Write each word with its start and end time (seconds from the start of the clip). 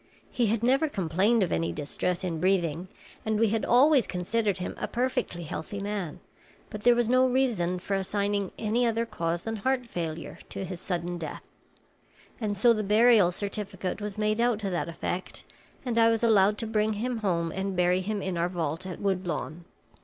He 0.31 0.47
had 0.47 0.63
never 0.63 0.89
complained 0.89 1.43
of 1.43 1.51
any 1.51 1.71
distress 1.71 2.23
in 2.23 2.39
breathing, 2.39 2.87
and 3.23 3.39
we 3.39 3.49
had 3.49 3.63
always 3.63 4.07
considered 4.07 4.57
him 4.57 4.73
a 4.79 4.87
perfectly 4.87 5.43
healthy 5.43 5.79
man; 5.79 6.21
but 6.71 6.81
there 6.81 6.95
was 6.95 7.07
no 7.07 7.27
reason 7.27 7.77
for 7.77 7.93
assigning 7.95 8.51
any 8.57 8.83
other 8.83 9.05
cause 9.05 9.43
than 9.43 9.57
heart 9.57 9.85
failure 9.85 10.39
to 10.49 10.65
his 10.65 10.81
sudden 10.81 11.19
death, 11.19 11.43
and 12.39 12.57
so 12.57 12.73
the 12.73 12.81
burial 12.83 13.31
certificate 13.31 14.01
was 14.01 14.17
made 14.17 14.41
out 14.41 14.57
to 14.61 14.71
that 14.71 14.89
effect, 14.89 15.43
and 15.85 15.99
I 15.99 16.09
was 16.09 16.23
allowed 16.23 16.57
to 16.57 16.65
bring 16.65 16.93
him 16.93 17.17
home 17.17 17.51
and 17.51 17.75
bury 17.77 18.01
him 18.01 18.23
in 18.23 18.39
our 18.39 18.49
vault 18.49 18.87
at 18.87 18.99
Wood 18.99 19.27
lawn. 19.27 19.65